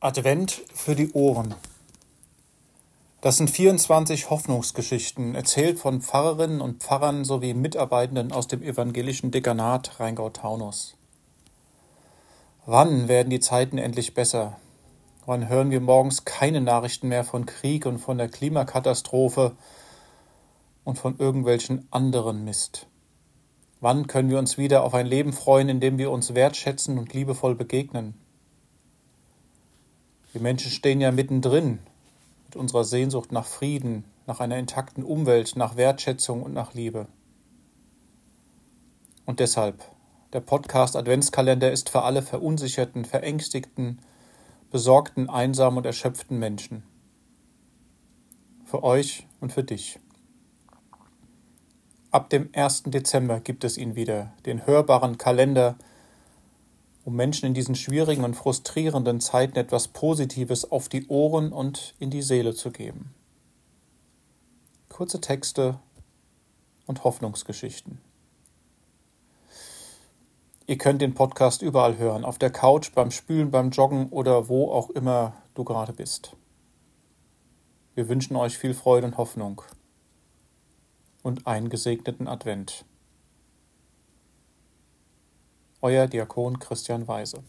[0.00, 1.54] Advent für die Ohren.
[3.22, 9.98] Das sind 24 Hoffnungsgeschichten, erzählt von Pfarrerinnen und Pfarrern sowie Mitarbeitenden aus dem evangelischen Dekanat
[9.98, 10.94] Rheingau-Taunus.
[12.66, 14.58] Wann werden die Zeiten endlich besser?
[15.24, 19.56] Wann hören wir morgens keine Nachrichten mehr von Krieg und von der Klimakatastrophe
[20.84, 22.88] und von irgendwelchen anderen Mist?
[23.80, 27.14] Wann können wir uns wieder auf ein Leben freuen, in dem wir uns wertschätzen und
[27.14, 28.14] liebevoll begegnen?
[30.34, 31.78] Wir Menschen stehen ja mittendrin
[32.46, 37.06] mit unserer Sehnsucht nach Frieden, nach einer intakten Umwelt, nach Wertschätzung und nach Liebe.
[39.26, 39.84] Und deshalb,
[40.32, 44.00] der Podcast Adventskalender ist für alle verunsicherten, verängstigten,
[44.72, 46.82] besorgten, einsamen und erschöpften Menschen.
[48.64, 50.00] Für euch und für dich.
[52.10, 52.82] Ab dem 1.
[52.86, 55.76] Dezember gibt es ihn wieder, den hörbaren Kalender,
[57.04, 62.10] um Menschen in diesen schwierigen und frustrierenden Zeiten etwas Positives auf die Ohren und in
[62.10, 63.14] die Seele zu geben.
[64.88, 65.78] Kurze Texte
[66.86, 68.00] und Hoffnungsgeschichten.
[70.66, 74.72] Ihr könnt den Podcast überall hören, auf der Couch, beim Spülen, beim Joggen oder wo
[74.72, 76.36] auch immer du gerade bist.
[77.94, 79.60] Wir wünschen euch viel Freude und Hoffnung
[81.22, 82.86] und einen gesegneten Advent.
[85.84, 87.42] Euer Diakon Christian Weise.